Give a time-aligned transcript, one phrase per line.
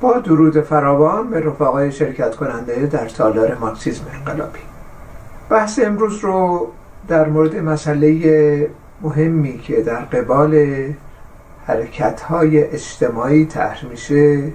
[0.00, 4.58] با درود فراوان به رفقای شرکت کننده در تالار مارکسیزم انقلابی.
[5.50, 6.68] بحث امروز رو
[7.08, 8.70] در مورد مسئله
[9.02, 10.84] مهمی که در قبال
[11.66, 14.52] حرکت های اجتماعی طرح میشه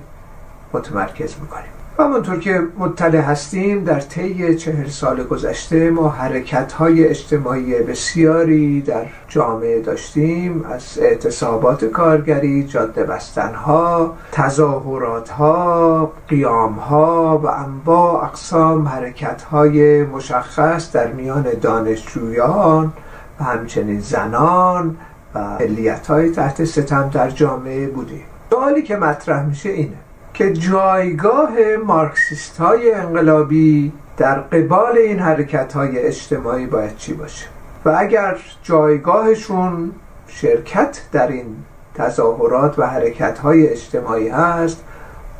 [0.73, 1.72] متمرکز می‌کنیم.
[1.99, 9.05] همونطور که مطلع هستیم در طی چهل سال گذشته ما حرکت های اجتماعی بسیاری در
[9.27, 10.65] جامعه داشتیم.
[10.65, 20.03] از اعتصابات کارگری جاده بستن ها تظاهرات ها قیام ها و انواع اقسام حرکت های
[20.03, 22.93] مشخص در میان دانشجویان
[23.39, 24.97] و همچنین زنان
[25.35, 28.23] و ملیت های تحت ستم در جامعه بودیم.
[28.49, 30.02] سوالی که مطرح میشه اینه
[30.33, 31.51] که جایگاه
[31.85, 37.45] مارکسیست های انقلابی در قبال این حرکت های اجتماعی باید چی باشه؟
[37.85, 39.91] و اگر جایگاهشون
[40.27, 41.55] شرکت در این
[41.95, 44.83] تظاهرات و حرکت های اجتماعی هست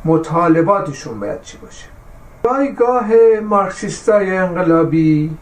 [0.04, 1.86] مطالباتشون باید چی باشه؟
[2.44, 3.10] جایگاه
[3.42, 5.36] مارکسیست های انقلابی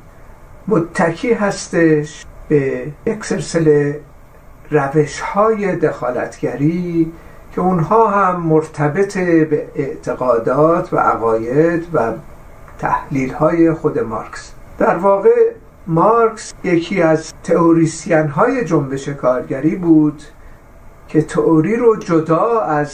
[0.69, 4.01] متکی هستش به یک سلسله
[4.71, 7.13] روش های دخالتگری
[7.53, 12.13] که اونها هم مرتبط به اعتقادات و عقاید و
[12.79, 14.53] تحلیل های خود مارکس.
[14.79, 15.31] در واقع
[15.87, 20.23] مارکس یکی از تئوریسین های جنبش کارگری بود
[21.09, 22.93] که تئوری رو جدا از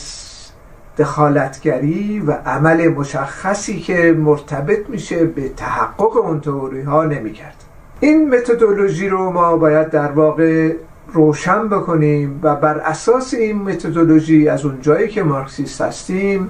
[0.99, 7.65] دخالتگری و عمل مشخصی که مرتبط میشه به تحقق اون تئوری ها نمی‌کرد.
[8.01, 10.73] این متدولوژی رو ما باید در واقع
[11.13, 16.49] روشن بکنیم و بر اساس این متدولوژی از اونجایی که مارکسیست هستیم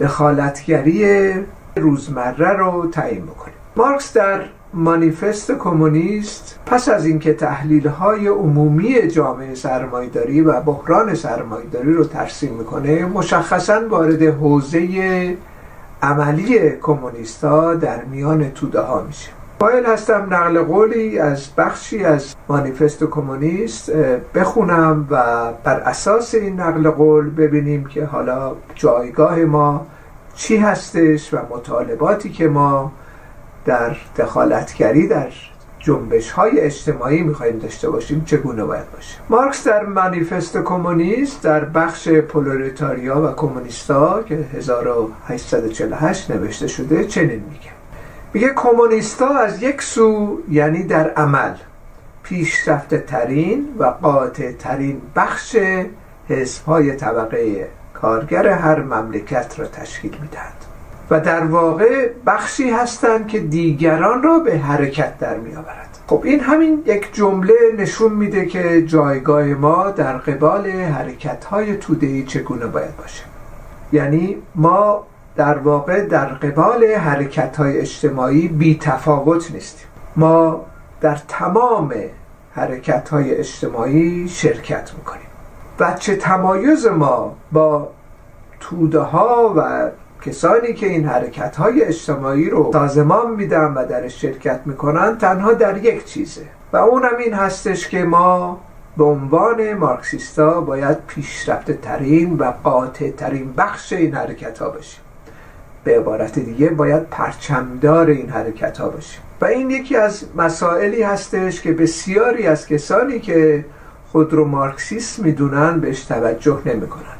[0.00, 1.32] دخالتگری
[1.76, 3.54] روزمره رو تعیین بکنیم.
[3.76, 4.40] مارکس در
[4.74, 12.52] مانیفست کمونیست پس از اینکه تحلیل های عمومی جامعه سرمایداری و بحران سرمایداری رو ترسیم
[12.52, 15.36] می‌کنه مشخصا وارد حوزه
[16.02, 19.30] عملی کمونیستا در میان توده ها میشه.
[19.58, 23.92] قائل هستم نقل قولی از بخشی از مانیفست کمونیست
[24.34, 25.22] بخونم و
[25.64, 29.86] بر اساس این نقل قول ببینیم که حالا جایگاه ما
[30.34, 32.92] چی هستش و مطالباتی که ما
[33.64, 35.28] در دخالتگری در
[35.78, 42.08] جنبش های اجتماعی می‌خواهیم داشته باشیم چگونه باید باشه؟ مارکس در مانیفست کمونیست در بخش
[42.08, 47.77] پولوریتاریا و کمونیستا که 1848 نوشته شده چنین میگه.
[48.38, 51.54] میگه کمونیستا از یک سو یعنی در عمل
[52.22, 55.56] پیشرفته ترین و قاطع ترین بخش
[56.28, 60.64] حزب های طبقه کارگر هر مملکت را تشکیل می‌دهند
[61.10, 65.98] و در واقع بخشی هستند که دیگران را به حرکت در میآورد.
[66.06, 72.24] خب این همین یک جمله نشون میده که جایگاه ما در قبال حرکت های تودهی
[72.24, 73.24] چگونه باید باشه.
[73.92, 75.06] یعنی ما
[75.38, 79.86] در واقع در قبال حرکت های اجتماعی بی تفاوت نیستیم.
[80.16, 80.64] ما
[81.00, 81.94] در تمام
[82.52, 85.26] حرکت های اجتماعی شرکت می‌کنیم.
[85.80, 87.88] و چه تمایز ما با
[88.60, 89.90] توده ها و
[90.26, 95.76] کسانی که این حرکت های اجتماعی رو سازمان میدن و در شرکت می‌کنن تنها در
[95.84, 96.46] یک چیزه.
[96.72, 98.60] و اونم این هستش که ما
[98.96, 105.00] به عنوان مارکسیستا باید پیشرفته ترین و قاطع ترین بخش این حرکت ها باشیم.
[105.88, 111.60] به عبارت دیگه باید پرچمدار این حرکت ها باشیم و این یکی از مسائلی هستش
[111.60, 113.64] که بسیاری از کسانی که
[114.12, 117.18] خود رو مارکسیست می‌دونن بهش توجه نمی‌کنن.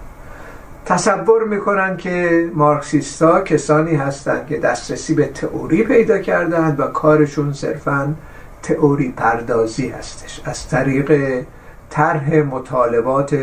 [0.84, 8.14] تصور می‌کنن که مارکسیستا کسانی هستند که دسترسی به تئوری پیدا کردند و کارشون صرفا
[8.62, 10.40] تئوری پردازی هستش.
[10.44, 11.42] از طریق
[11.90, 13.34] طرح مطالبات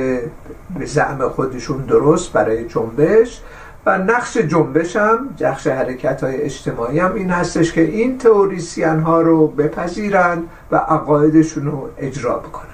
[0.79, 3.41] به زعم خودشون درست برای جنبش
[3.85, 9.22] و نقش جنبش هم نقش حرکت های اجتماعی هم این هستش که این تئوریسین ها
[9.22, 12.70] رو بپذیرند و عقایدشون رو اجرا بکنن.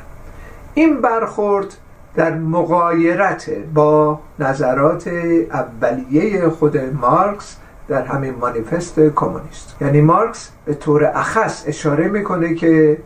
[0.74, 1.68] این برخورد
[2.16, 5.08] در مقایرت با نظرات
[5.54, 7.58] اولیه خود مارکس
[7.88, 9.76] در همین مانیفست کمونیست.
[9.82, 12.98] یعنی مارکس به طور اخص اشاره می‌کنه که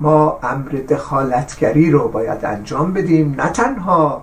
[0.00, 4.22] ما امر دخالتگری رو باید انجام بدیم نه تنها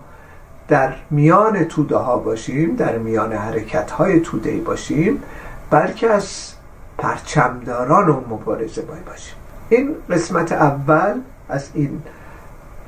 [0.68, 5.24] در میان توده ها باشیم در میان حرکت های توده باشیم
[5.70, 6.54] بلکه از
[6.98, 9.36] پرچمداران و مبارزه باید باشیم.
[9.70, 11.14] این قسمت اول
[11.50, 12.02] از این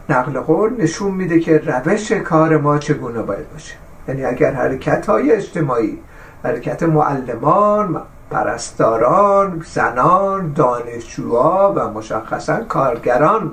[0.09, 3.75] نقل قول نشون میده که روش کار ما چگونه باید باشه.
[4.07, 5.97] یعنی اگر حرکت های اجتماعی
[6.43, 13.51] حرکت معلمان پرستاران زنان دانشجوها و مشخصا کارگران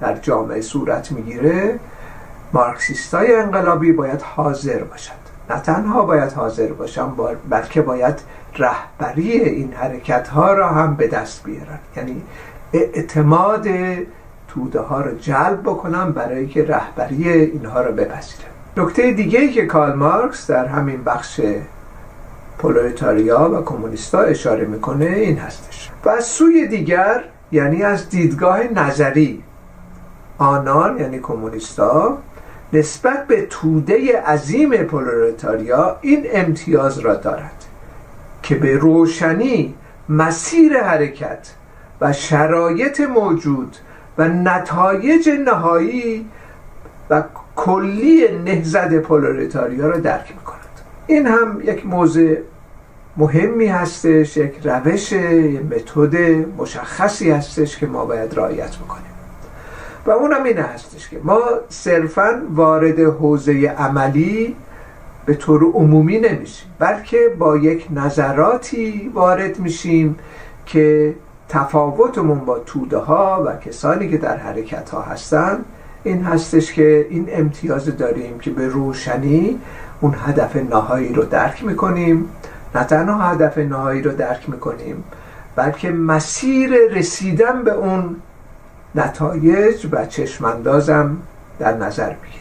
[0.00, 1.80] در جامعه صورت می‌گیره
[2.52, 5.12] مارکسیستای انقلابی باید حاضر باشد
[5.50, 7.06] نه تنها باید حاضر باشن
[7.50, 8.20] بلکه باید
[8.58, 12.22] رهبری این حرکت ها را هم به دست بیارن یعنی
[12.72, 13.68] اعتماد
[14.48, 19.94] توده ها رو جلب بکنم برای که رهبری اینها رو بپذیرن نکته دیگه که کارل
[19.94, 21.40] مارکس در همین بخش
[22.58, 25.90] پولویتاریا و کمونیستا اشاره می‌کنه این هستش.
[26.04, 29.42] و از سوی دیگر یعنی از دیدگاه نظری
[30.38, 32.18] آنان یعنی کمونیستا
[32.72, 37.64] نسبت به توده عظیم پولوریتاریا این امتیاز را دارد
[38.42, 39.74] که به روشنی
[40.08, 41.54] مسیر حرکت
[42.00, 43.76] و شرایط موجود
[44.18, 46.26] و نتایج نهایی
[47.10, 47.22] و
[47.56, 50.58] کلی نهزد پولوریتاریا را درک می‌کند.
[51.06, 52.36] این هم یک موضوع
[53.16, 55.12] مهمی هستش یک روش
[55.70, 56.16] متد
[56.58, 59.17] مشخصی هستش که ما باید رعایت بکنیم.
[60.08, 64.56] و اونم این هستش که ما صرفا وارد حوزه عملی
[65.26, 70.18] به طور عمومی نمیشیم بلکه با یک نظراتی وارد میشیم
[70.66, 71.14] که
[71.48, 75.64] تفاوتمون با توده ها و کسانی که در حرکت ها هستن.
[76.04, 79.60] این هستش که این امتیاز داریم که به روشنی
[80.00, 82.28] اون هدف نهایی رو درک می‌کنیم.
[82.74, 85.04] نه تنها هدف نهایی رو درک می‌کنیم
[85.56, 88.16] بلکه مسیر رسیدن به اون
[88.94, 91.16] نتایج و چشماندازم
[91.58, 92.38] در نظر بگیریم.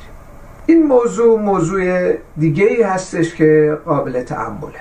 [0.65, 4.79] این موضوع موضوع دیگه ای هستش که قابل تعمله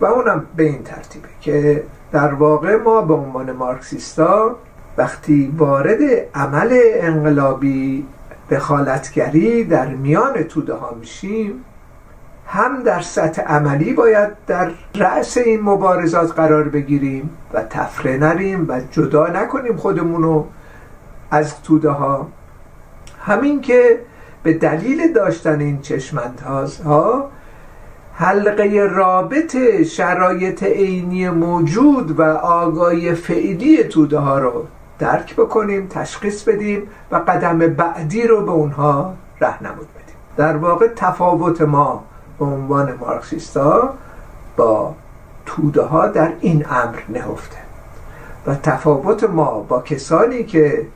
[0.00, 4.56] و اونم به این ترتیبه که در واقع ما به عنوان مارکسیستا
[4.96, 5.98] وقتی وارد
[6.34, 8.06] عمل انقلابی
[8.50, 11.64] دخالتگری در میان توده ها میشیم
[12.46, 18.80] هم در سطح عملی باید در رأس این مبارزات قرار بگیریم و تفره نریم و
[18.90, 20.44] جدا نکنیم خودمونو
[21.30, 22.26] از توده ها
[23.20, 24.00] همین که
[24.42, 27.30] به دلیل داشتن این چشمندازها
[28.14, 34.66] حلقه رابط شرایط عینی موجود و آگاهی فعلی توده ها رو
[34.98, 40.16] درک بکنیم تشخیص بدیم و قدم بعدی رو به اونها رهنمود بدیم.
[40.36, 42.04] در واقع تفاوت ما
[42.38, 43.94] به عنوان مارکسیستا
[44.56, 44.94] با
[45.46, 47.56] توده ها در این امر نهفته.
[48.46, 50.86] و تفاوت ما با کسانی که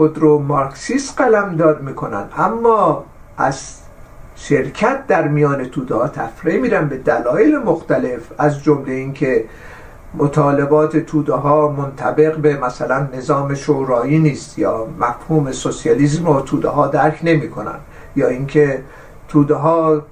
[0.00, 2.24] خود رو مارکسیست قلمداد می‌کنن.
[2.36, 3.04] اما
[3.36, 3.76] از
[4.36, 8.20] شرکت در میان توده ها تفریح میرن به دلایل مختلف.
[8.38, 9.44] از جمله اینکه
[10.14, 16.86] مطالبات توده ها منطبق به مثلا نظام شورایی نیست یا مفهوم سوسیالیسم رو توده ها
[16.86, 17.78] درک نمی‌کنن.
[18.16, 18.82] یا اینکه
[19.28, 20.02] توده ها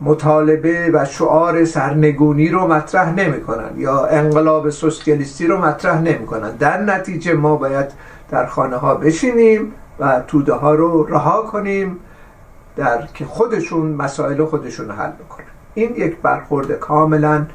[0.00, 6.50] مطالبه و شعار سرنگونی رو مطرح نمی‌کنن یا انقلاب سوسیالیستی رو مطرح نمی‌کنن.
[6.50, 7.86] در نتیجه ما باید
[8.30, 11.96] در خانه ها بشینیم و توده ها رو رها کنیم
[12.76, 15.46] در که خودشون مسائل خودشون حل بکنن.
[15.74, 17.46] این یک برخورد کاملا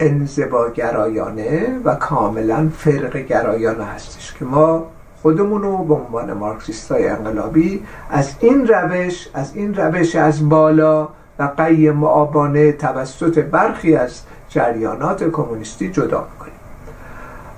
[0.00, 4.86] انزواگرایانه و کاملا فرق گرایانه هستش که ما
[5.22, 11.08] خودمون رو به عنوان مارکسیست های انقلابی از این روش از این روش از بالا
[11.38, 16.52] و قیم معابانه توسط برخی از جریانات کمونیستی جدا می‌کنیم.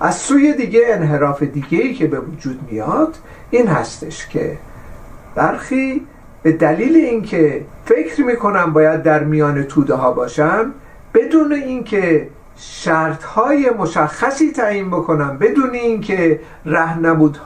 [0.00, 3.16] از سوی دیگه انحراف دیگه ای که به وجود میاد
[3.50, 4.58] این هستش که
[5.34, 6.06] برخی
[6.42, 10.72] به دلیل اینکه فکر می‌کنم باید در میان توده ها باشم
[11.14, 16.40] بدون اینکه شرط های مشخصی تعیین بکنم بدون اینکه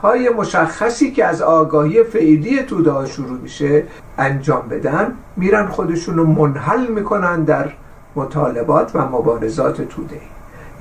[0.01, 3.83] های مشخصی که از آگاهی فعلی توده ها شروع میشه
[4.17, 7.71] انجام بدن میرن خودشون رو منحل می‌کنن در
[8.15, 10.21] مطالبات و مبارزات توده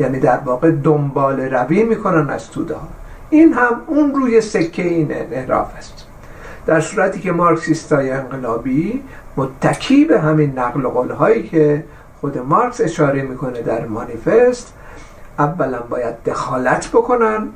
[0.03, 2.89] یعنی در واقع دنبال روی می‌کنن از توده ها.
[3.31, 6.07] این هم اون روی سکه این انحراف است.
[6.67, 9.03] در صورتی که مارکسیستای انقلابی
[9.37, 11.85] متکی به همین نقل قول هایی که
[12.21, 14.73] خود مارکس اشاره می‌کنه در مانیفست
[15.39, 17.49] اولا باید دخالت بکنن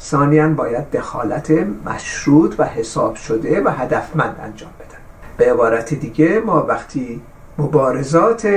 [0.00, 1.50] ثانیا باید دخالت
[1.86, 4.98] مشروط و حساب شده و هدفمند انجام بدن.
[5.36, 7.20] به عبارت دیگه ما وقتی
[7.58, 8.48] مبارزات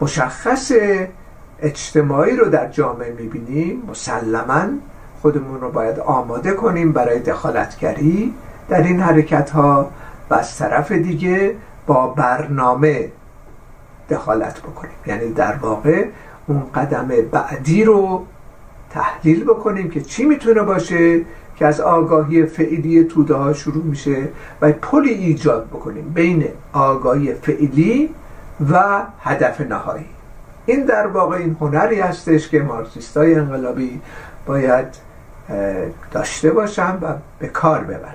[0.00, 0.72] مشخص
[1.64, 4.64] اجتماعی رو در جامعه می‌بینیم مسلما
[5.22, 8.34] خودمون رو باید آماده کنیم برای دخالتگری.
[8.68, 9.90] در این حرکت ها
[10.30, 11.56] و از طرف دیگه
[11.86, 13.12] با برنامه
[14.10, 14.96] دخالت بکنیم.
[15.06, 16.06] یعنی در واقع
[16.46, 18.26] اون قدم بعدی رو
[18.90, 21.20] تحلیل بکنیم که چی می‌تونه باشه
[21.56, 24.28] که از آگاهی فعلی توده ها شروع میشه
[24.60, 28.10] و پلی ایجاد بکنیم بین آگاهی فعلی
[28.72, 30.06] و هدف نهایی.
[30.66, 34.00] این در واقع این هنری هستش که مارکسیستای انقلابی
[34.46, 34.86] باید
[36.12, 38.14] داشته باشن و به کار ببرن.